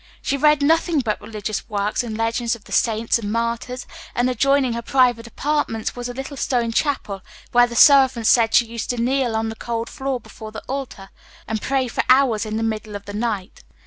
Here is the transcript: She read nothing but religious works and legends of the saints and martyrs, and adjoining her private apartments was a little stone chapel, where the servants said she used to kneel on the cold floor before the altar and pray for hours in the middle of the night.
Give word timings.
She 0.19 0.35
read 0.35 0.63
nothing 0.63 1.01
but 1.01 1.21
religious 1.21 1.69
works 1.69 2.01
and 2.01 2.17
legends 2.17 2.55
of 2.55 2.63
the 2.63 2.71
saints 2.71 3.19
and 3.19 3.31
martyrs, 3.31 3.85
and 4.15 4.31
adjoining 4.31 4.73
her 4.73 4.81
private 4.81 5.27
apartments 5.27 5.95
was 5.95 6.09
a 6.09 6.13
little 6.15 6.37
stone 6.37 6.71
chapel, 6.71 7.21
where 7.51 7.67
the 7.67 7.75
servants 7.75 8.31
said 8.31 8.55
she 8.55 8.65
used 8.65 8.89
to 8.89 8.97
kneel 8.97 9.35
on 9.35 9.49
the 9.49 9.55
cold 9.55 9.89
floor 9.91 10.19
before 10.19 10.51
the 10.51 10.63
altar 10.67 11.11
and 11.47 11.61
pray 11.61 11.87
for 11.87 12.03
hours 12.09 12.47
in 12.47 12.57
the 12.57 12.63
middle 12.63 12.95
of 12.95 13.05
the 13.05 13.13
night. 13.13 13.63